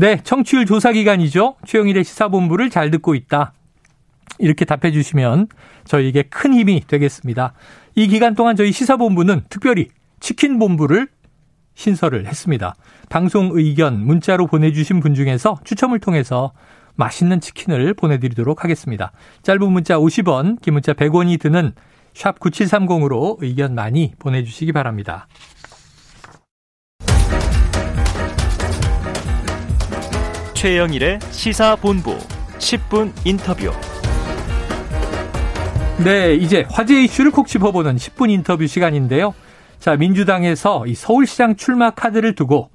[0.00, 1.56] 네, 청취율 조사 기간이죠.
[1.66, 3.52] 최영일의 시사본부를 잘 듣고 있다.
[4.38, 5.48] 이렇게 답해 주시면
[5.84, 7.52] 저희에게 큰 힘이 되겠습니다.
[7.96, 9.88] 이 기간 동안 저희 시사본부는 특별히
[10.20, 11.08] 치킨본부를
[11.74, 12.76] 신설을 했습니다.
[13.10, 16.54] 방송 의견 문자로 보내주신 분 중에서 추첨을 통해서
[16.94, 19.12] 맛있는 치킨을 보내드리도록 하겠습니다.
[19.42, 21.74] 짧은 문자 50원, 긴 문자 100원이 드는
[22.14, 25.28] 샵 9730으로 의견 많이 보내주시기 바랍니다.
[30.60, 32.18] 최영일의 시사본부
[32.58, 33.72] 10분 인터뷰.
[36.04, 39.32] 네, 이제 화제 이슈를 콕 짚어보는 10분 인터뷰 시간인데요.
[39.78, 42.68] 자, 민주당에서 이 서울시장 출마 카드를 두고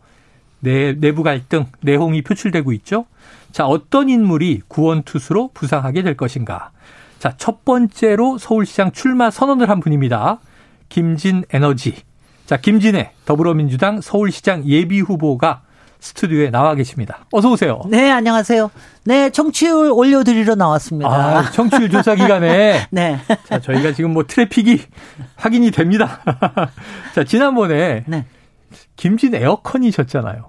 [0.61, 3.05] 내, 내부 갈등, 내홍이 표출되고 있죠.
[3.51, 6.71] 자, 어떤 인물이 구원투수로 부상하게 될 것인가.
[7.19, 10.39] 자, 첫 번째로 서울시장 출마 선언을 한 분입니다.
[10.89, 11.93] 김진 에너지.
[12.47, 15.64] 자, 김진애 더불어민주당 서울시장 예비 후보가
[16.09, 17.25] 스튜디오에 나와 계십니다.
[17.31, 17.81] 어서 오세요.
[17.89, 18.69] 네, 안녕하세요.
[19.05, 21.09] 네, 청취율 올려드리러 나왔습니다.
[21.09, 22.85] 아, 청취율 조사 기간에.
[22.91, 23.17] 네.
[23.45, 24.83] 자, 저희가 지금 뭐 트래픽이
[25.35, 26.21] 확인이 됩니다.
[27.15, 28.03] 자, 지난번에.
[28.05, 28.25] 네.
[28.95, 30.43] 김진 에어컨이셨잖아요.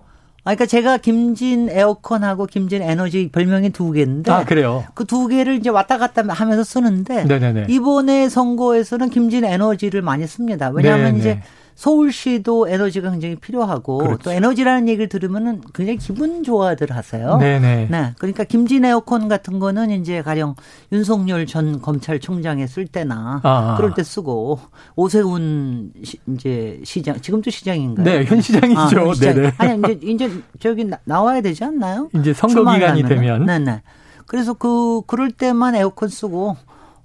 [0.44, 4.30] 아, 그러니까 제가 김진 에어컨하고 김진 에너지 별명이 두 개인데.
[4.30, 4.84] 아, 그래요?
[4.94, 7.24] 그 두 개를 이제 왔다 갔다 하면서 쓰는데.
[7.24, 7.66] 네네네.
[7.70, 10.70] 이번에 선거에서는 김진 에너지를 많이 씁니다.
[10.72, 11.18] 왜냐하면 네네.
[11.18, 11.42] 이제
[11.76, 14.18] 서울시도 에너지가 굉장히 필요하고 그렇죠.
[14.24, 17.36] 또 에너지라는 얘기를 들으면은 굉장히 기분 좋아들 하세요.
[17.36, 17.88] 네네.
[17.90, 18.14] 네.
[18.18, 20.54] 그러니까 김진 에어컨 같은 거는 이제 가령
[20.90, 23.74] 윤석열 전 검찰총장에 쓸 때나 아.
[23.76, 24.58] 그럴 때 쓰고
[24.96, 28.04] 오세훈 시, 이제 시장 지금도 시장인가요?
[28.04, 28.80] 네, 현 시장이죠.
[28.80, 29.34] 아, 현 시장.
[29.34, 29.52] 네네.
[29.58, 32.08] 아니 이제 이제 저기 나, 나와야 되지 않나요?
[32.14, 33.44] 이제 선거 기간이 되면.
[33.44, 33.82] 네 네.
[34.24, 36.56] 그래서 그 그럴 때만 에어컨 쓰고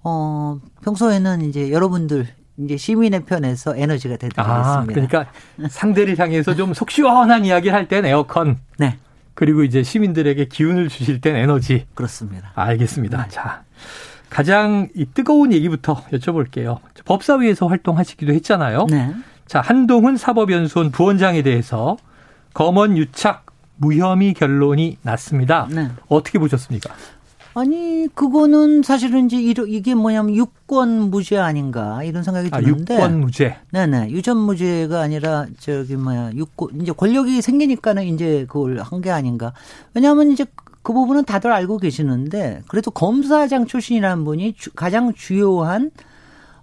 [0.03, 2.27] 어 평소에는 이제 여러분들
[2.63, 5.25] 이제 시민의 편에서 에너지가 되도록 아, 그러니까
[5.69, 8.57] 상대를 향해서 좀 속 시원한 이야기를 할 땐 에어컨.
[8.77, 8.97] 네.
[9.33, 11.85] 그리고 이제 시민들에게 기운을 주실 땐 에너지.
[11.93, 12.51] 그렇습니다.
[12.55, 13.23] 알겠습니다.
[13.23, 13.29] 네.
[13.29, 13.63] 자.
[14.29, 16.79] 가장 이 뜨거운 얘기부터 여쭤볼게요.
[17.05, 18.85] 법사위에서 활동하시기도 했잖아요.
[18.89, 19.13] 네.
[19.45, 21.97] 자, 한동훈 사법연수원 부원장에 대해서
[22.53, 23.45] 검언 유착
[23.77, 25.67] 무혐의 결론이 났습니다.
[25.69, 25.89] 네.
[26.07, 26.93] 어떻게 보셨습니까?
[27.53, 32.95] 아니 그거는 사실은 이제 이게 뭐냐면 유권 무죄 아닌가 이런 생각이 아, 드는데.
[32.95, 33.57] 유권 무죄.
[33.71, 39.51] 네네 유전 무죄가 아니라 저기 뭐야 유권 이제 권력이 생기니까는 이제 그걸 한 게 아닌가.
[39.93, 40.45] 왜냐하면 이제
[40.83, 45.91] 그 부분은 다들 알고 계시는데 그래도 검사장 출신이라는 분이 주, 가장 주요한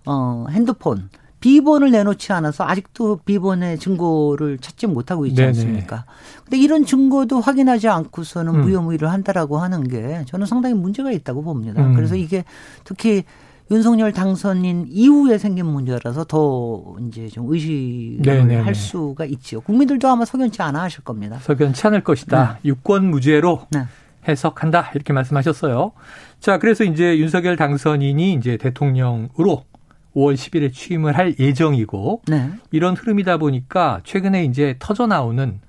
[0.07, 1.09] 어 핸드폰
[1.41, 5.49] 비번을 내놓지 않아서 아직도 비번의 증거를 찾지 못하고 있지 네네.
[5.49, 6.05] 않습니까?
[6.45, 8.61] 근데 이런 증거도 확인하지 않고서는 음.
[8.63, 11.83] 무혐의를 한다라고 하는 게 저는 상당히 문제가 있다고 봅니다.
[11.83, 11.95] 음.
[11.95, 12.45] 그래서 이게
[12.85, 13.23] 특히
[13.71, 18.61] 윤석열 당선인 이후에 생긴 문제라서 더 이제 좀 의식을 네네네.
[18.63, 19.61] 할 수가 있지요.
[19.61, 21.39] 국민들도 아마 석연치 않아 하실 겁니다.
[21.43, 22.59] 석연치 않을 것이다.
[22.63, 22.71] 네.
[22.71, 23.85] 유권 무죄로 네.
[24.27, 24.93] 해석한다.
[24.95, 25.93] 이렇게 말씀하셨어요.
[26.41, 29.65] 자, 그래서 이제 윤석열 당선인이 이제 대통령으로
[30.15, 32.51] 5월 10일에 취임을 할 예정이고 네.
[32.71, 35.61] 이런 흐름이다 보니까 최근에 이제 터져 나오는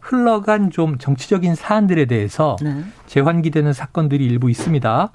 [0.00, 2.84] 흘러간 좀 정치적인 사안들에 대해서 네.
[3.06, 5.10] 재환기되는 사건들이 일부 있습니다.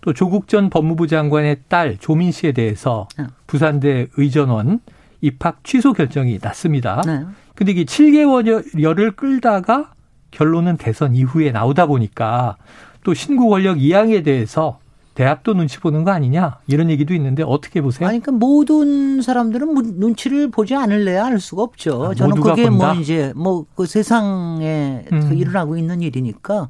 [0.00, 3.24] 또 조국 전 법무부 장관의 딸 조민 씨에 대해서 네.
[3.46, 4.80] 부산대 의전원
[5.20, 7.02] 입학 취소 결정이 났습니다.
[7.04, 7.24] 네.
[7.56, 9.92] 근데 이게 7개월여를 끌다가
[10.30, 12.56] 결론은 대선 이후에 나오다 보니까
[13.02, 14.78] 또 신구 권력 이양에 대해서
[15.16, 18.08] 대학도 눈치 보는 거 아니냐 이런 얘기도 있는데 어떻게 보세요?
[18.08, 22.04] 아니 그러니까 모든 사람들은 눈치를 보지 않을래야 할 수가 없죠.
[22.10, 22.92] 아, 저는 그게 뭐 본다?
[22.94, 25.32] 뭐 이제 뭐 그 세상에 음.
[25.32, 26.68] 일어나고 있는 일이니까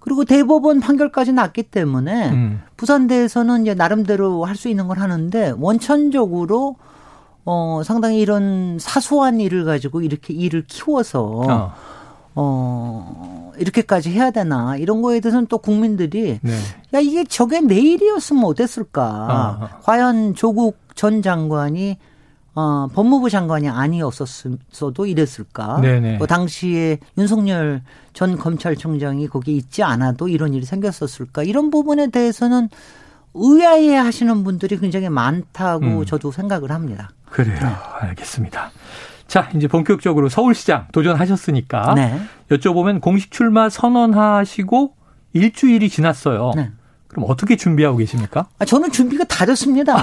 [0.00, 2.62] 그리고 대법원 판결까지 났기 때문에 음.
[2.76, 6.76] 부산대에서는 이제 나름대로 할 수 있는 걸 하는데 원천적으로
[7.46, 11.72] 어 상당히 이런 사소한 일을 가지고 이렇게 일을 키워서 어.
[12.34, 16.52] 어, 이렇게까지 해야 되나 이런 거에 대해서는 또 국민들이 네.
[16.92, 19.02] 야 이게 저게 내일이었으면 어땠을까?
[19.04, 19.78] 아.
[19.82, 21.96] 과연 조국 전 장관이
[22.56, 25.80] 어, 법무부 장관이 아니었었어도 이랬을까?
[25.80, 26.18] 네네.
[26.18, 31.42] 그 당시에 윤석열 전 검찰총장이 거기에 있지 않아도 이런 일이 생겼었을까?
[31.42, 32.68] 이런 부분에 대해서는
[33.34, 36.04] 의아해 하시는 분들이 굉장히 많다고 음.
[36.04, 37.10] 저도 생각을 합니다.
[37.28, 37.58] 그래요.
[37.60, 37.66] 네.
[38.00, 38.70] 알겠습니다.
[39.26, 42.20] 자, 이제 본격적으로 서울시장 도전하셨으니까 네.
[42.50, 44.94] 여쭤보면 공식 출마 선언하시고
[45.32, 46.52] 일주일이 지났어요.
[46.54, 46.70] 네.
[47.08, 48.46] 그럼 어떻게 준비하고 계십니까?
[48.58, 50.02] 아, 저는 준비가 다 됐습니다.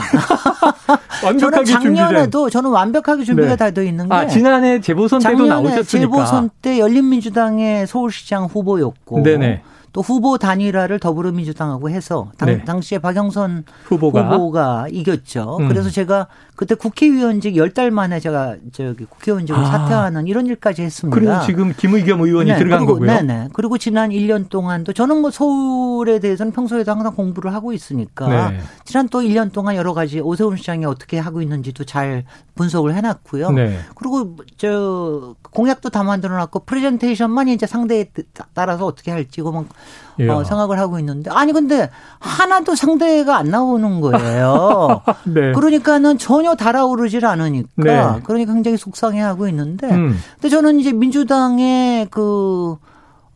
[1.39, 2.49] 저는 작년에도 준비된.
[2.49, 3.55] 저는 완벽하게 준비가 네.
[3.57, 4.15] 다돼 있는 게.
[4.15, 5.85] 아, 지난해 재보선 때도 나오셨으니까.
[5.85, 9.23] 재보선 때 열린민주당의 서울시장 후보였고.
[9.23, 9.61] 네네.
[9.93, 12.63] 또 후보 단일화를 더불어민주당하고 해서 당, 네.
[12.63, 15.57] 당시에 박영선 후보가, 후보가 이겼죠.
[15.59, 15.67] 음.
[15.67, 19.65] 그래서 제가 그때 국회의원직 열 달 만에 제가 저기 국회의원직을 아.
[19.65, 21.17] 사퇴하는 이런 일까지 했습니다.
[21.17, 22.57] 그리고 지금 김의겸 의원이 네.
[22.57, 23.09] 들어간 그리고, 거고요.
[23.09, 23.49] 네네.
[23.53, 28.59] 그리고 지난 1년 동안도 저는 뭐 서울에 대해서는 평소에도 항상 공부를 하고 있으니까 네.
[28.83, 33.51] 지난 또 1년 동안 여러 가지 오세훈 시장이 어떻게 하고 있는지도 잘 분석을 해놨고요.
[33.51, 33.79] 네.
[33.95, 38.05] 그리고 저 공약도 다 만들어놨고 프레젠테이션만 이제 상대에
[38.53, 39.49] 따라서 어떻게 할지 그
[40.17, 41.89] 만 어, 생각을 하고 있는데 아니 근데
[42.19, 45.01] 하나도 상대가 안 나오는 거예요.
[45.25, 45.51] 네.
[45.53, 48.21] 그러니까는 전혀 달아오르질 않으니까 네.
[48.23, 50.17] 그러니까 굉장히 속상해하고 있는데 음.
[50.35, 52.77] 근데 저는 이제 민주당의 그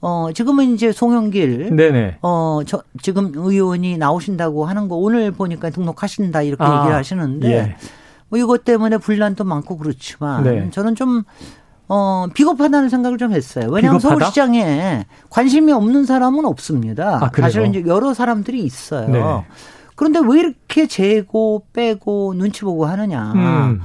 [0.07, 1.75] 어, 지금은 이제 송영길.
[1.75, 2.18] 네네.
[2.21, 7.51] 어, 저, 지금 의원이 나오신다고 하는 거 오늘 보니까 등록하신다 이렇게 아, 얘기를 하시는데.
[7.51, 7.75] 예.
[8.30, 10.44] 뭐 이것 때문에 분란도 많고 그렇지만.
[10.44, 10.69] 네.
[10.69, 11.24] 저는 좀,
[11.87, 13.67] 어, 비겁하다는 생각을 좀 했어요.
[13.69, 14.19] 왜냐하면 비겁하다?
[14.25, 17.19] 서울시장에 관심이 없는 사람은 없습니다.
[17.23, 19.09] 아, 사실은 이제 여러 사람들이 있어요.
[19.09, 19.21] 네.
[19.95, 23.31] 그런데 왜 이렇게 재고 빼고 눈치 보고 하느냐.
[23.33, 23.81] 음.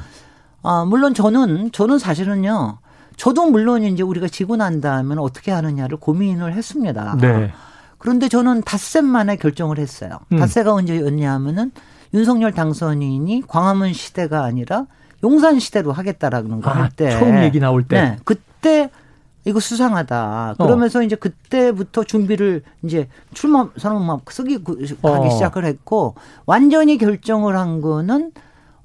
[0.63, 2.79] 아, 물론 저는, 저는 사실은요.
[3.17, 7.17] 저도 물론 이제 우리가 지고 난 다음에 어떻게 하느냐를 고민을 했습니다.
[7.21, 7.53] 네.
[7.99, 10.21] 그런데 저는 닷새 만에 결정을 했어요.
[10.33, 10.39] 음.
[10.39, 11.71] 닷새가 언제였냐 하면은
[12.15, 14.87] 윤석열 당선인이 광화문 시대가 아니라
[15.23, 18.91] 용산 시대로 하겠다라는 거 할 때 아, 처음 얘기 나올 때 네, 그때
[19.45, 20.57] 이거 수상하다.
[20.59, 21.03] 그러면서 어.
[21.03, 25.31] 이제 그때부터 준비를 이제 출마 선언 막 쓰기 하기 어.
[25.31, 26.15] 시작을 했고
[26.47, 28.33] 완전히 결정을 한 거는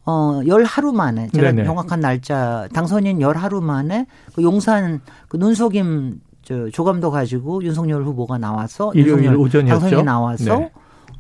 [0.07, 1.65] 어, 열 하루 만에, 제가 네네.
[1.65, 4.05] 정확한 날짜, 당선인 열 하루 만에
[4.35, 9.79] 그 용산 그 눈속임 저 조감도 가지고 윤석열 후보가 나와서 일요일 오전이었죠.
[9.79, 10.71] 당선이 나와서 네.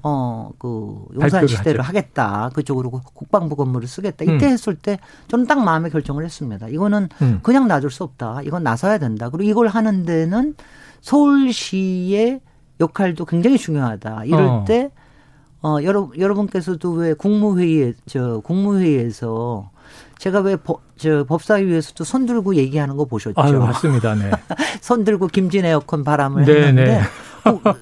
[0.07, 1.81] 어, 그 용산 시대를.
[1.81, 2.51] 하겠다.
[2.53, 4.23] 그쪽으로 국방부 건물을 쓰겠다.
[4.23, 4.51] 이때 음.
[4.51, 4.99] 했을 때
[5.29, 6.67] 저는 딱 마음의 결정을 했습니다.
[6.67, 7.39] 이거는 음.
[7.41, 8.43] 그냥 놔둘 수 없다.
[8.43, 9.31] 이건 나서야 된다.
[9.31, 10.53] 그리고 이걸 하는 데는
[11.01, 12.39] 서울시의
[12.79, 14.25] 역할도 굉장히 중요하다.
[14.25, 14.65] 이럴 어.
[14.67, 14.91] 때
[15.63, 19.71] 어, 여러, 여러분께서도 왜 국무회의에, 저, 국무회의에서
[20.19, 23.41] 제가 왜 법, 저, 법사위에서도 손 들고 얘기하는 거 보셨죠?
[23.41, 24.13] 아 맞습니다.
[24.13, 24.29] 네.
[24.81, 27.01] 손 들고 김진 에어컨 바람을 네, 했는데 네.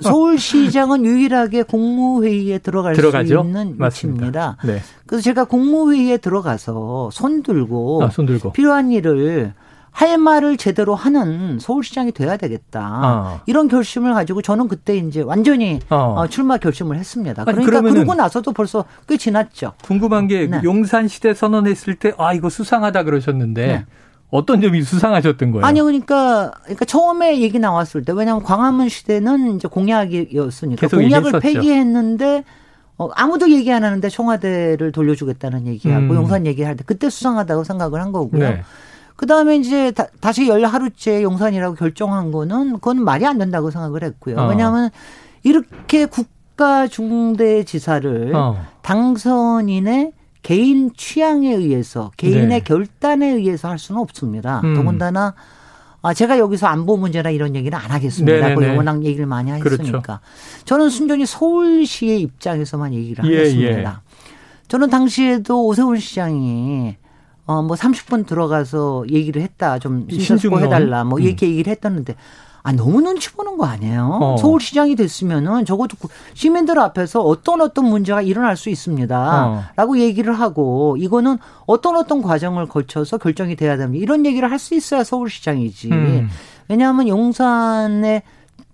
[0.01, 3.41] 서울시장은 유일하게 국무회의에 들어갈 들어가죠?
[3.41, 4.57] 수 있는 위치입니다.
[4.65, 4.81] 네.
[5.05, 9.53] 그래서 제가 국무회의에 들어가서 손 들고, 아, 손 들고 필요한 일을
[9.91, 13.01] 할 말을 제대로 하는 서울시장이 돼야 되겠다.
[13.03, 13.41] 어.
[13.45, 16.15] 이런 결심을 가지고 저는 그때 이제 완전히 어.
[16.17, 17.45] 어 출마 결심을 했습니다.
[17.45, 19.73] 그러니까 그러고 나서도 벌써 꽤 지났죠.
[19.83, 20.61] 궁금한 게 네.
[20.63, 23.85] 용산 시대 선언했을 때 아 이거 수상하다 그러셨는데 네.
[24.33, 25.65] 어떤 점이 수상하셨던 거예요?
[25.65, 32.43] 아니 그러니까 그러니까 처음에 얘기 나왔을 때 왜냐하면 광화문 시대는 이제 공약이었으니까 공약을 폐기했는데
[32.97, 36.15] 어, 아무도 얘기 안 하는데 청와대를 돌려주겠다는 얘기하고 음.
[36.15, 38.41] 용산 얘기할 때 그때 수상하다고 생각을 한 거고요.
[38.41, 38.61] 네.
[39.15, 44.37] 그 다음에 이제 다, 시열 하루째 용산이라고 결정한 거는 그건 말이 안 된다고 생각을 했고요.
[44.37, 44.47] 어.
[44.47, 44.89] 왜냐하면
[45.43, 48.57] 이렇게 국가 중대지사를 어.
[48.81, 50.13] 당선인의
[50.43, 52.59] 개인 취향에 의해서 개인의 네.
[52.59, 54.61] 결단에 의해서 할 수는 없습니다.
[54.63, 54.75] 음.
[54.75, 55.33] 더군다나
[56.01, 58.55] 아, 제가 여기서 안보 문제나 이런 얘기는 안 하겠습니다.
[58.55, 59.51] 그 워낙 얘기를 많이.
[59.51, 60.01] 했으니까.
[60.01, 60.19] 그렇죠.
[60.65, 64.01] 저는 순전히 서울시의 입장에서만 얘기를 예, 하겠습니다.
[64.05, 64.13] 예.
[64.67, 66.97] 저는 당시에도 오세훈 시장이
[67.45, 69.79] 어, 뭐 30분 들어가서 얘기를 했다.
[69.79, 71.05] 좀 신속 해달라.
[71.05, 71.23] 뭐 음.
[71.23, 72.15] 이렇게 얘기를 했다는데
[72.65, 74.19] 아, 너무 눈치 보는 거 아니에요?
[74.21, 74.37] 어.
[74.37, 79.47] 서울시장이 됐으면은 적어도 그 시민들 앞에서 어떤 어떤 문제가 일어날 수 있습니다.
[79.47, 79.63] 어.
[79.75, 84.01] 라고 얘기를 하고 이거는 어떤 어떤 과정을 거쳐서 결정이 돼야 됩니다.
[84.01, 85.89] 이런 얘기를 할 수 있어야 서울시장이지.
[85.91, 86.29] 음.
[86.69, 88.23] 왜냐하면 용산에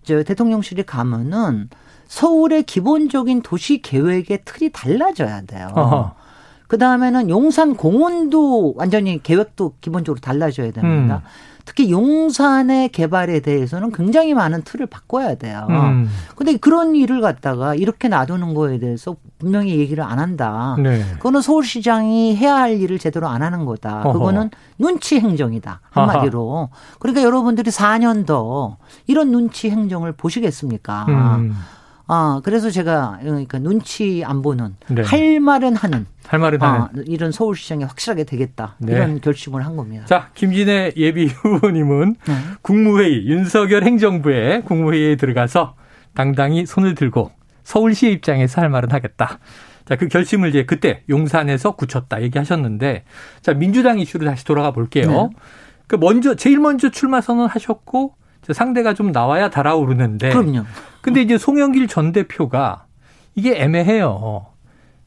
[0.04, 1.70] 저 대통령실이 가면은
[2.08, 5.70] 서울의 기본적인 도시 계획의 틀이 달라져야 돼요.
[5.76, 6.12] 어허.
[6.70, 11.24] 그 다음에는 용산 공원도 완전히 계획도 기본적으로 달라져야 됩니다.
[11.26, 11.30] 음.
[11.66, 15.66] 특히 용산의 개발에 대해서는 굉장히 많은 틀을 바꿔야 돼요.
[15.70, 16.08] 음.
[16.36, 20.76] 근데 그런 일을 갖다가 이렇게 놔두는 거에 대해서 분명히 얘기를 안 한다.
[20.78, 21.04] 네.
[21.16, 24.02] 그거는 서울시장이 해야 할 일을 제대로 안 하는 거다.
[24.02, 24.14] 어허.
[24.14, 25.82] 그거는 눈치 행정이다.
[25.90, 26.70] 한마디로.
[26.72, 26.96] 아하.
[27.00, 31.06] 그러니까 여러분들이 4년 더 이런 눈치 행정을 보시겠습니까?
[31.10, 31.56] 음.
[32.12, 35.04] 아, 그래서 제가 그러니까 눈치 안 보는 네.
[35.04, 38.94] 할 말은 하는 할 말은 하는 아, 이런 서울시장이 확실하게 되겠다 네.
[38.94, 40.06] 이런 결심을 한 겁니다.
[40.06, 42.34] 자, 김진애 예비 후보님은 네.
[42.64, 45.76] 국무회의 윤석열 행정부의 국무회의에 들어가서
[46.16, 47.32] 당당히 손을 들고
[47.64, 49.38] 서울시의 입장에서 할 말은 하겠다.
[49.86, 53.04] 자, 그 결심을 이제 그때 용산에서 굳혔다 얘기하셨는데
[53.42, 55.30] 자, 민주당 이슈로 다시 돌아가 볼게요.
[55.32, 55.40] 네.
[55.86, 58.16] 그 먼저 제일 먼저 출마 선언하셨고
[58.54, 60.30] 상대가 좀 나와야 달아오르는데.
[60.30, 60.64] 그럼요.
[61.02, 62.86] 근데 이제 송영길 전 대표가
[63.36, 64.48] 이게 애매해요.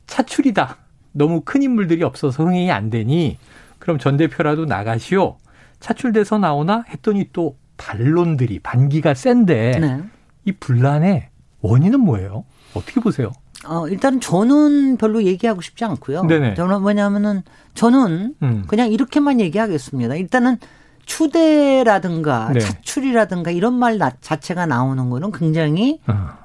[0.07, 0.77] 차출이다.
[1.13, 3.39] 너무 큰 인물들이 없어서 흥행이 안 되니
[3.79, 5.37] 그럼 전 대표라도 나가시오.
[5.81, 10.01] 차출돼서 나오나 했더니 또 반론들이 반기가 센데 네.
[10.45, 11.29] 이 분란의
[11.61, 12.45] 원인은 뭐예요?
[12.75, 13.33] 어떻게 보세요?
[13.67, 16.25] 어, 일단 저는 별로 얘기하고 싶지 않고요.
[16.25, 16.55] 네네.
[16.55, 17.43] 저는 뭐냐면은
[17.75, 18.65] 저는 음.
[18.67, 20.15] 그냥 이렇게만 얘기하겠습니다.
[20.17, 20.59] 일단은
[21.05, 22.61] 추대라든가 네.
[22.61, 26.43] 차출이라든가 이런 말 자체가 나오는 거는 굉장히 어.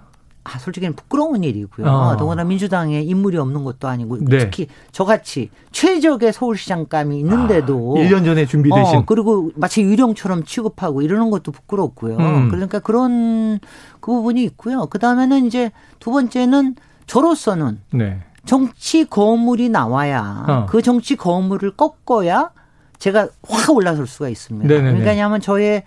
[0.47, 1.85] 아, 솔직히는 부끄러운 일이고요.
[1.85, 2.17] 어.
[2.17, 4.37] 더구나 민주당에 인물이 없는 것도 아니고 네.
[4.37, 11.31] 특히 저같이 최적의 서울시장감이 있는데도 아, 1년 전에 준비되신 어, 그리고 마치 유령처럼 취급하고 이러는
[11.31, 12.15] 것도 부끄럽고요.
[12.17, 12.49] 음.
[12.49, 13.59] 그러니까 그런
[13.99, 14.85] 그 부분이 있고요.
[14.85, 16.75] 그다음에는 이제 두 번째는
[17.07, 18.19] 저로서는 네.
[18.45, 20.65] 정치 거물이 나와야 어.
[20.69, 22.51] 그 정치 거물을 꺾어야
[22.99, 24.67] 제가 확 올라설 수가 있습니다.
[24.67, 24.89] 네네네.
[24.89, 25.83] 그러니까 왜냐하면 저의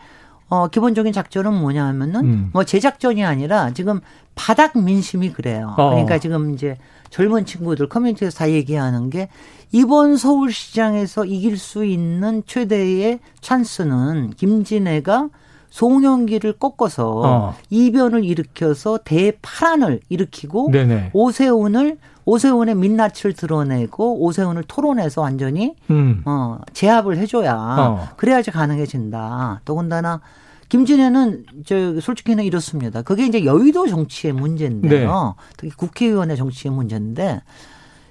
[0.49, 2.51] 어, 기본적인 작전은 뭐냐 하면은 음.
[2.53, 4.01] 뭐 제작전이 아니라 지금
[4.35, 5.75] 바닥 민심이 그래요.
[5.79, 5.91] 어.
[5.91, 6.77] 그러니까 지금 이제
[7.11, 9.29] 젊은 친구들 커뮤니티에서 다 얘기하는 게
[9.73, 15.29] 이번 서울시장에서 이길 수 있는 최대의 찬스는 김진애가
[15.71, 17.55] 송영기를 꺾어서 어.
[17.71, 21.11] 이변을 일으켜서 대파란을 일으키고 네네.
[21.13, 26.23] 오세훈을 오세훈의 민낯을 드러내고 오세훈을 토론해서 완전히 음.
[26.27, 28.09] 어, 제압을 해줘야 어.
[28.17, 29.63] 그래야지 가능해진다.
[29.65, 30.21] 더군다나
[30.69, 33.03] 김진애는 저 솔직히는 이렇습니다.
[33.03, 35.35] 그게 이제 여의도 정치의 문제인데요.
[35.37, 35.45] 네.
[35.57, 37.43] 특히 국회의원의 정치의 문제인데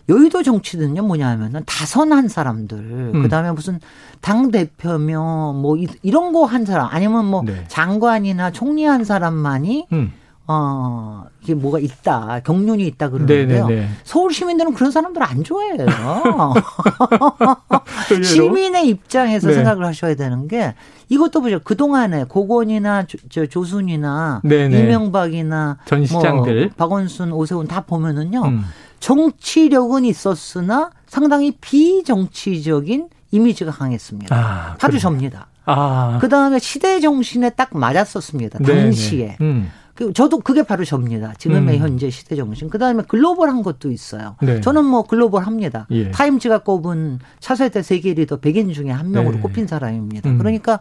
[0.09, 2.77] 여의도 정치는요 뭐냐 하면은 다선한 사람들
[3.13, 3.21] 음.
[3.21, 3.79] 그다음에 무슨
[4.21, 7.63] 당 대표며 뭐 이 런 거 한 사람 아니면 뭐 네.
[7.67, 10.11] 장관이나 총리 한 사람만이 음.
[10.51, 13.67] 어, 이게 뭐가 있다, 경륜이 있다 그러는데요.
[13.67, 13.89] 네네네.
[14.03, 15.85] 서울 시민들은 그런 사람들 안 좋아해요.
[18.23, 19.53] 시민의 입장에서 네.
[19.53, 20.73] 생각을 하셔야 되는 게
[21.09, 21.59] 이것도 보죠.
[21.59, 24.79] 그동안에 고건이나 조, 조순이나 네네.
[24.79, 28.41] 이명박이나 전 시장들 뭐 박원순, 오세훈 다 보면은요.
[28.43, 28.63] 음.
[28.99, 34.35] 정치력은 있었으나 상당히 비정치적인 이미지가 강했습니다.
[34.35, 35.47] 아, 아주 접니다.
[35.65, 36.17] 아.
[36.19, 38.59] 그 다음에 시대 정신에 딱 맞았었습니다.
[38.59, 39.37] 당시에.
[39.41, 39.71] 음.
[39.93, 41.33] 그 저도 그게 바로 접니다.
[41.37, 41.81] 지금의 음.
[41.81, 42.69] 현재 시대 정신.
[42.69, 44.37] 그 다음에 글로벌한 것도 있어요.
[44.41, 44.61] 네.
[44.61, 45.87] 저는 뭐 글로벌합니다.
[45.91, 46.09] 예.
[46.11, 49.41] 타임즈가 꼽은 차세대 세계 리더 100인 중에 한 명으로 네.
[49.41, 50.29] 꼽힌 사람입니다.
[50.29, 50.37] 음.
[50.37, 50.79] 그러니까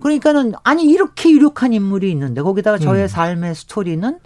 [0.00, 3.08] 그러니까는 아니 이렇게 유력한 인물이 있는데 거기다가 저의 음.
[3.08, 4.18] 삶의 스토리는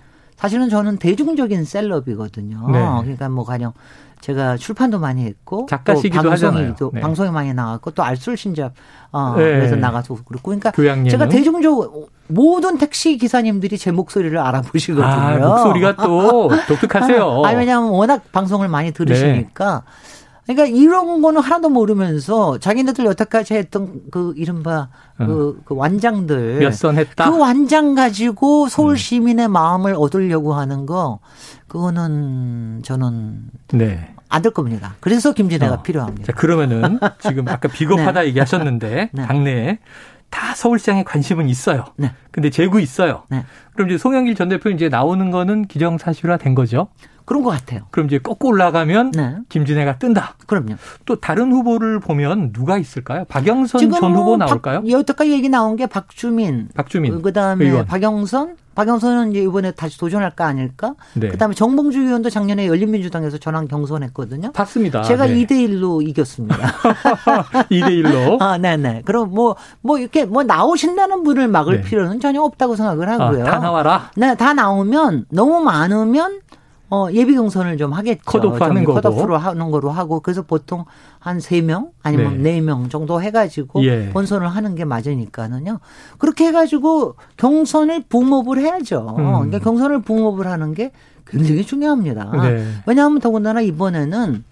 [0.43, 2.69] 사실은 저는 대중적인 셀럽이거든요.
[2.73, 2.79] 네.
[3.03, 3.73] 그러니까 뭐 가령
[4.21, 7.01] 제가 출판도 많이 했고 작가시기도 방송에도 네.
[7.01, 8.73] 방송에 많이 나갔고 또 알술 신잡
[9.13, 9.45] 어 네.
[9.45, 11.11] 그래서 나가서 그렇고 그러니까 교양예능.
[11.11, 15.07] 제가 대중적 모든 택시 기사님들이 제 목소리를 알아보시거든요.
[15.07, 17.43] 아, 목소리가 또 독특하세요.
[17.45, 19.85] 아, 왜냐하면 워낙 방송을 많이 들으시니까.
[19.85, 20.22] 네.
[20.47, 25.27] 그러니까 이런 거는 하나도 모르면서 자기네들 여태까지 했던 그 이른바 어.
[25.27, 27.31] 그, 그 완장들 몇선 했다.
[27.31, 28.97] 그 완장 가지고 서울 음.
[28.97, 29.53] 시민의 음.
[29.53, 31.21] 마음을 얻으려고 하는 거
[31.69, 34.15] 그거는 저는 네.
[34.29, 34.97] 안될 겁니다.
[35.01, 35.83] 그래서 김진애가 어.
[35.83, 36.27] 필요합니다.
[36.27, 38.27] 자, 그러면은 지금 아까 비겁하다 네.
[38.29, 39.27] 얘기하셨는데 네.
[39.27, 39.79] 당내에
[40.31, 41.85] 다 서울시장에 관심은 있어요.
[41.97, 42.11] 네.
[42.31, 43.25] 근데 재구 있어요.
[43.29, 43.45] 네.
[43.75, 46.89] 그럼 이제 송영길 전 대표 이제 나오는 거는 기정사실화 된 거죠.
[47.33, 47.81] 그런 것 같아요.
[47.91, 49.37] 그럼 이제 꺾고 올라가면 네.
[49.49, 50.35] 김진애가 뜬다.
[50.47, 50.75] 그럼요.
[51.07, 53.25] 또 다른 후보를 보면 누가 있을까요?
[53.25, 54.83] 박영선 전 후보 나올까요?
[54.83, 57.87] 박, 여태까지 얘기 나온 게 박주민, 박주민, 그다음에 의원.
[57.87, 60.95] 박영선, 박영선은 이제 이번에 다시 도전할까 아닐까?
[61.15, 61.29] 네.
[61.29, 64.53] 그다음에 정봉주 의원도 작년에 열린민주당에서 전환 경선했거든요.
[64.53, 65.03] 봤습니다.
[65.03, 65.37] 제가 네.
[65.37, 66.57] 2대 1로 이겼습니다.
[67.73, 68.37] 2대 1로.
[68.43, 69.01] 아, 네, 네.
[69.07, 71.83] 그럼 뭐뭐 뭐 이렇게 뭐 나오신다는 분을 막을 네.
[71.83, 73.47] 필요는 전혀 없다고 생각을 하고요.
[73.47, 74.11] 아, 다 나와라.
[74.17, 76.41] 네, 다 나오면 너무 많으면
[76.95, 78.21] 어, 예비 경선을 좀 하겠죠.
[78.27, 79.01] 컷오프 하는 거고.
[79.01, 80.85] 컷오프로 하는 거로 하고 그래서 보통
[81.21, 84.11] 한 세 명 아니면 네 명 정도 해 가지고 예.
[84.11, 85.79] 본선을 하는 게 맞으니까는요.
[86.19, 89.15] 그렇게 해 가지고 경선을 붕업을 해야죠.
[89.19, 89.25] 음.
[89.25, 90.93] 그러니까 경선을 붕업을 하는 게
[91.27, 92.31] 굉장히 중요합니다.
[92.43, 92.67] 네.
[92.85, 94.45] 왜냐하면 더군다나 이번에는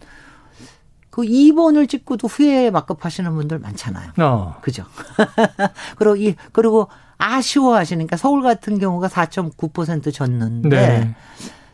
[1.10, 4.12] 그 2번을 찍고도 후에 막급하시는 분들 많잖아요.
[4.18, 4.56] 어.
[4.62, 4.84] 그죠?
[5.98, 11.14] 그리고 이 그리고 아쉬워하시니까 서울 같은 경우가 4.9% 졌는데 네.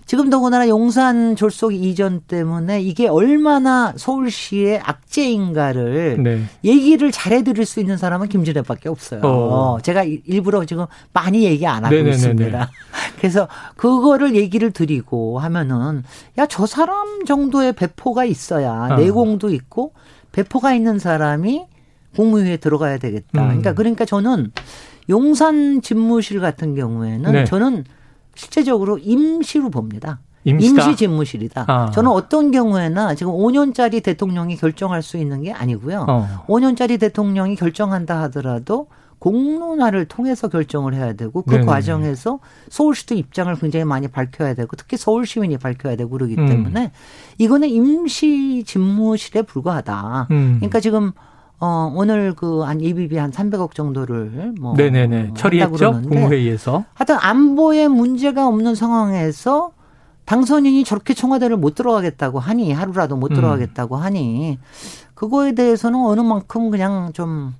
[0.06, 6.42] 지금 더군다나 용산 졸속 이전 때문에 이게 얼마나 서울시의 악재인가를 네.
[6.62, 9.20] 얘기를 잘해드릴 수 있는 사람은 김진애밖에 없어요.
[9.24, 9.78] 어.
[9.82, 12.14] 제가 일부러 지금 많이 얘기 안 하고 네네네네.
[12.16, 12.70] 있습니다.
[13.18, 16.04] 그래서 그거를 얘기를 드리고 하면은
[16.38, 18.96] 야 저 사람 정도의 배포가 있어야 어.
[18.96, 19.92] 내공도 있고
[20.30, 21.66] 배포가 있는 사람이
[22.14, 23.42] 국무회에 들어가야 되겠다.
[23.42, 23.46] 음.
[23.48, 24.52] 그러니까 그러니까 저는
[25.10, 27.44] 용산 집무실 같은 경우에는 네.
[27.44, 27.84] 저는
[28.36, 30.20] 실제적으로 임시로 봅니다.
[30.44, 30.84] 임시다?
[30.84, 31.64] 임시 집무실이다.
[31.66, 31.90] 아.
[31.90, 36.06] 저는 어떤 경우에나 지금 5년짜리 대통령이 결정할 수 있는 게 아니고요.
[36.08, 36.44] 어.
[36.46, 38.86] 5년짜리 대통령이 결정한다 하더라도
[39.18, 41.66] 공론화를 통해서 결정을 해야 되고 그 네네.
[41.66, 42.38] 과정에서
[42.68, 46.46] 서울시도 입장을 굉장히 많이 밝혀야 되고 특히 서울 시민이 밝혀야 되고 그러기 음.
[46.46, 46.92] 때문에
[47.38, 50.28] 이거는 임시 집무실에 불과하다.
[50.30, 50.56] 음.
[50.58, 51.12] 그러니까 지금
[51.58, 56.84] 어, 오늘 그한 EBB 한 300억 정도를 뭐 네네네 처리했죠 국무회의에서.
[56.94, 59.70] 하여튼 안보에 문제가 없는 상황에서
[60.26, 63.36] 당선인이 저렇게 청와대를 못 들어가겠다고 하니 하루라도 못 음.
[63.36, 64.02] 들어가겠다고 음.
[64.02, 64.58] 하니
[65.14, 67.54] 그거에 대해서는 어느 만큼 그냥 좀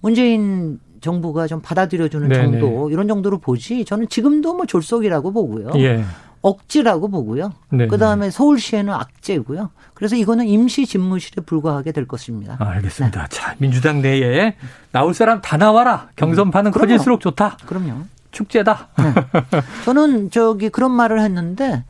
[0.00, 2.60] 문재인 정부가 좀 받아들여주는 네네.
[2.60, 5.70] 정도 이런 정도로 보지 저는 지금도 뭐 졸속이라고 보고요.
[5.76, 6.04] 예.
[6.42, 7.52] 억지라고 보고요.
[7.70, 9.70] 그 다음에 서울시에는 악재고요.
[9.94, 12.56] 그래서 이거는 임시 집무실에 불과하게 될 것입니다.
[12.58, 13.22] 아, 알겠습니다.
[13.22, 13.28] 네.
[13.30, 14.56] 자, 민주당 내에
[14.90, 16.08] 나올 사람 다 나와라.
[16.16, 17.56] 경선판은 음, 커질수록 좋다.
[17.66, 18.02] 그럼요.
[18.32, 18.88] 축제다.
[18.98, 19.14] 네.
[19.84, 21.84] 저는 저기 그런 말을 했는데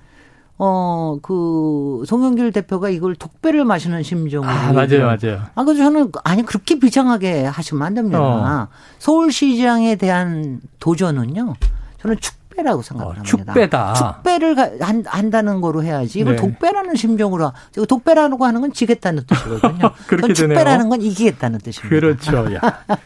[0.58, 4.48] 어, 그, 송영길 대표가 이걸 독배를 마시는 심정으로.
[4.48, 5.42] 아, 맞아요, 맞아요.
[5.56, 8.20] 아, 그래서 저는, 아니, 그렇게 비장하게 하시면 안 됩니다.
[8.20, 8.68] 어.
[9.00, 11.54] 서울시장에 대한 도전은요,
[12.00, 13.52] 저는 축 배라고 생각을 어, 합니다.
[13.52, 13.94] 축배다.
[13.94, 16.20] 축배를 한, 한다는 거로 해야지.
[16.20, 16.42] 이걸 네.
[16.42, 17.52] 독배라는 심정으로.
[17.88, 19.90] 독배라고 하는 건 지겠다는 뜻이거든요.
[20.06, 21.88] 그렇게 축배라는 건 이기겠다는 뜻입니다.
[21.88, 22.54] 그렇죠.
[22.54, 22.60] 야.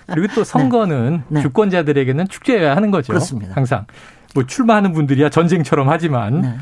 [0.06, 1.36] 그리고 또 선거는 네.
[1.38, 1.42] 네.
[1.42, 3.12] 주권자들에게는 축제여야 하는 거죠.
[3.12, 3.54] 그렇습니다.
[3.54, 3.86] 항상.
[4.34, 6.40] 뭐 출마하는 분들이야 전쟁처럼 하지만.
[6.42, 6.54] 네.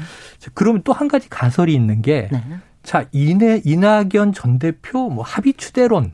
[0.55, 2.43] 그러면 또 한 가지 가설이 있는 게, 네.
[2.83, 6.13] 자, 이내, 이낙연 전 대표 뭐 합의 추대론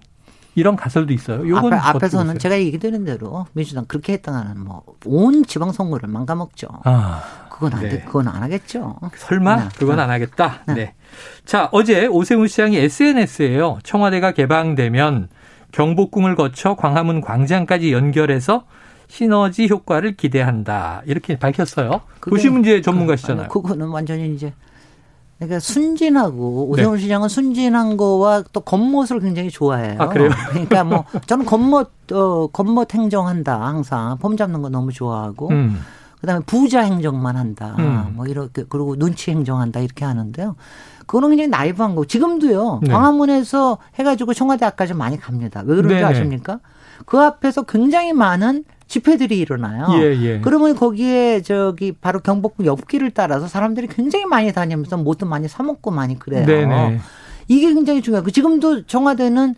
[0.61, 1.49] 이런 가설도 있어요.
[1.49, 6.69] 요건 앞에, 서는 제가 얘기드린 대로 민주당 그렇게 했다가는 뭐 온 지방선거를 망가먹죠.
[6.85, 8.01] 아, 그건 안, 네.
[8.05, 8.97] 그건 안 하겠죠.
[9.17, 9.69] 설마 네.
[9.77, 10.61] 그건 안 하겠다.
[10.69, 10.75] 네.
[10.75, 10.95] 네.
[11.45, 13.79] 자, 어제 오세훈 시장이 SNS에요.
[13.83, 15.29] 청와대가 개방되면
[15.73, 18.65] 경복궁을 거쳐 광화문 광장까지 연결해서
[19.09, 21.03] 시너지 효과를 기대한다.
[21.07, 22.03] 이렇게 밝혔어요.
[22.21, 23.49] 도시 문제 전문가시잖아요.
[23.49, 24.53] 그, 그거는 완전히 이제
[25.41, 27.01] 그러니까 순진하고 오세훈 네.
[27.01, 29.97] 시장은 순진한 거와 또 겉멋을 굉장히 좋아해요.
[29.99, 30.31] 아, 그래요?
[30.51, 35.81] 그러니까 뭐 저는 겉멋 어 겉멋 행정한다 항상 폼 잡는 거 너무 좋아하고 음.
[36.21, 37.75] 그다음에 부자 행정만 한다.
[37.79, 38.13] 음.
[38.17, 40.57] 뭐 이렇게 그리고 눈치 행정한다 이렇게 하는데요.
[41.11, 42.05] 그거는 굉장히 나이브한 거.
[42.05, 42.83] 지금도요.
[42.85, 42.93] 네.
[42.93, 45.61] 광화문에서 해가지고 청와대 앞까지 많이 갑니다.
[45.67, 46.05] 왜 그런지 네네.
[46.05, 46.61] 아십니까?
[47.05, 49.89] 그 앞에서 굉장히 많은 집회들이 일어나요.
[49.95, 50.41] 예, 예.
[50.41, 55.91] 그러면 거기에 저기 바로 경복궁 옆길을 따라서 사람들이 굉장히 많이 다니면서 뭐도 많이 사 먹고
[55.91, 56.47] 많이 그래요.
[56.47, 57.01] 네네.
[57.49, 59.57] 이게 굉장히 중요하고 지금도 청와대는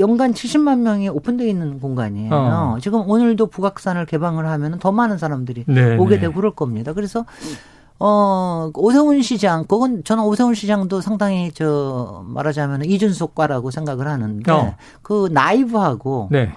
[0.00, 2.34] 연간 70만 명이 오픈되어 있는 공간이에요.
[2.34, 2.78] 어.
[2.80, 5.98] 지금 오늘도 북악산을 개방을 하면 더 많은 사람들이 네네.
[5.98, 6.92] 오게 되고 그럴 겁니다.
[6.92, 7.24] 그래서
[8.00, 14.76] 어, 오세훈 시장, 그건 저는 오세훈 시장도 상당히 저 말하자면 이준석과라고 생각을 하는데 어.
[15.02, 16.52] 그 나이브하고 네.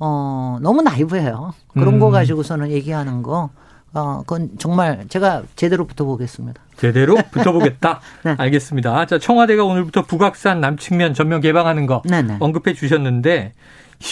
[0.00, 1.52] 어, 너무 나이브해요.
[1.68, 2.00] 그런 음.
[2.00, 3.50] 거 가지고서는 얘기하는 거.
[3.92, 6.62] 어, 그건 정말 제가 제대로 붙어보겠습니다.
[6.76, 8.00] 제대로 붙어보겠다?
[8.24, 8.34] 네.
[8.38, 9.06] 알겠습니다.
[9.06, 12.36] 자, 청와대가 오늘부터 북악산 남측면 전면 개방하는 거 네네.
[12.40, 13.52] 언급해 주셨는데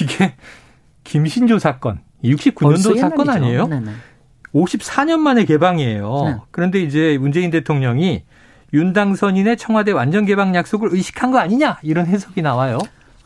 [0.00, 0.34] 이게
[1.04, 3.66] 김신조 사건, 69년도 사건 아니에요?
[3.66, 3.92] 네네.
[4.64, 6.22] 54년 만에 개방이에요.
[6.24, 6.36] 네.
[6.50, 8.22] 그런데 이제 문재인 대통령이
[8.74, 12.78] 윤 당선인의 청와대 완전 개방 약속을 의식한 거 아니냐 이런 해석이 나와요.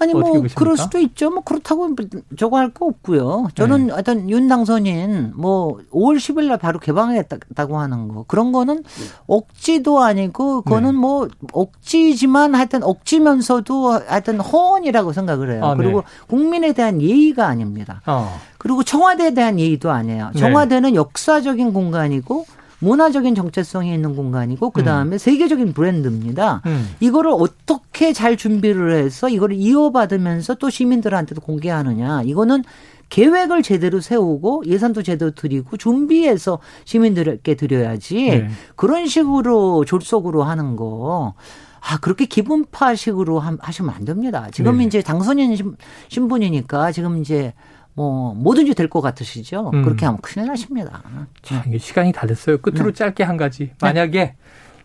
[0.03, 0.55] 아니 뭐 보십니까?
[0.57, 1.31] 그럴 수도 있죠.
[1.31, 1.91] 뭐 그렇다고
[2.39, 3.49] 저거 할 거 없고요.
[3.55, 3.93] 저는 네.
[3.93, 8.83] 어떤 윤 당선인 뭐 5월 10일 날 바로 개방했다고 하는 거 그런 거는
[9.27, 10.97] 억지도 아니고 그거는 네.
[10.99, 15.65] 뭐 억지지만 하여튼 억지면서도 하여튼 허언이라고 생각을 해요.
[15.65, 15.83] 아, 네.
[15.83, 16.07] 그리고 네.
[16.29, 18.01] 국민에 대한 예의가 아닙니다.
[18.07, 18.39] 어.
[18.59, 20.31] 그리고 청와대에 대한 예의도 아니에요.
[20.35, 20.41] 네.
[20.41, 22.47] 청와대는 역사적인 공간이고
[22.83, 25.19] 문화적인 정체성이 있는 공간이고 그 다음에 음.
[25.19, 26.63] 세계적인 브랜드입니다.
[26.67, 26.89] 음.
[27.01, 32.65] 이거를 어떻게 잘 준비를 해서 이거를 이어받으면서 또 시민들한테도 공개하느냐 이거는
[33.09, 38.49] 계획을 제대로 세우고 예산도 제대로 드리고 준비해서 시민들에게 드려야지 네.
[38.75, 41.35] 그런 식으로 졸속으로 하는 거.
[41.81, 44.49] 아, 그렇게 기분파식으로 하시면 안 됩니다.
[44.53, 44.85] 지금 네.
[44.85, 45.75] 이제 당선인
[46.09, 47.53] 신분이니까 지금 이제
[47.95, 49.71] 뭐 뭐든지 될 것 같으시죠?
[49.75, 49.83] 음.
[49.83, 51.03] 그렇게 하면 큰일 나십니다.
[51.43, 52.59] 자, 이게 시간이 다 됐어요.
[52.59, 52.93] 끝으로 네.
[52.93, 53.67] 짧게 한 가지.
[53.69, 53.75] 네.
[53.81, 54.35] 만약에 네.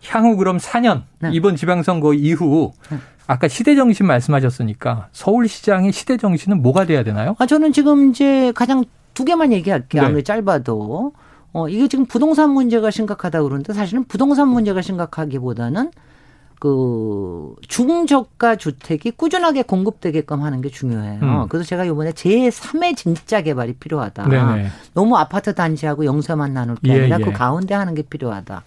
[0.08, 1.30] 향후 그럼 4년 네.
[1.32, 2.98] 이번 지방선거 이후 네.
[3.26, 7.34] 아까 시대 정신 말씀하셨으니까 서울시장의 시대 정신은 뭐가 돼야 되나요?
[7.38, 10.02] 아 저는 지금 이제 가장 두 개만 얘기할게요.
[10.02, 10.06] 네.
[10.08, 11.12] 아무리 짧아도
[11.52, 15.90] 어 이게 지금 부동산 문제가 심각하다 그러는데 사실은 부동산 문제가 심각하기보다는
[16.60, 21.20] 그 중저가 주택이 꾸준하게 공급되게끔 하는 게 중요해요.
[21.22, 21.48] 음.
[21.48, 24.28] 그래서 제가 이번에 제3의 진짜 개발이 필요하다.
[24.28, 24.68] 네네.
[24.94, 27.26] 너무 아파트 단지하고 영세만 나눌 게 예, 아니라 그 예.
[27.26, 28.64] 그 가운데 하는 게 필요하다.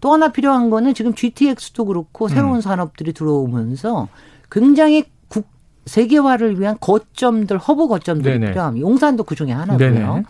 [0.00, 2.60] 또 하나 필요한 거는 지금 GTX도 그렇고 새로운 음.
[2.60, 4.08] 산업들이 들어오면서
[4.50, 5.48] 굉장히 국
[5.86, 8.52] 세계화를 위한 거점들 허브 거점들이 네네.
[8.52, 8.86] 필요합니다.
[8.86, 9.92] 용산도 그 중에 하나고요.
[9.92, 10.22] 네네.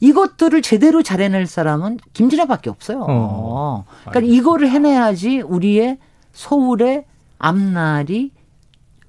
[0.00, 3.06] 이것들을 제대로 잘해낼 사람은 김진애밖에 없어요.
[3.08, 3.84] 어.
[4.04, 5.96] 그러니까 이거를 해내야지 우리의
[6.36, 7.04] 서울의
[7.38, 8.30] 앞날이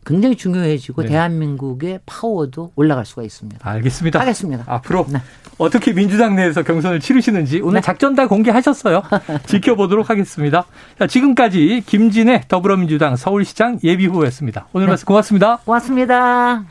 [0.06, 1.10] 굉장히 중요해지고 네.
[1.10, 3.70] 대한민국의 파워도 올라갈 수가 있습니다.
[3.70, 4.20] 알겠습니다.
[4.22, 4.64] 하겠습니다.
[4.66, 5.20] 앞으로 네.
[5.58, 7.82] 어떻게 민주당 내에서 경선을 치르시는지 오늘 네.
[7.82, 9.04] 작전 다 공개하셨어요.
[9.46, 10.66] 지켜보도록 하겠습니다.
[10.98, 14.68] 자, 지금까지 김진애 더불어민주당 서울시장 예비후보였습니다.
[14.72, 14.92] 오늘 네.
[14.92, 15.58] 말씀 고맙습니다.
[15.66, 16.68] 고맙습니다.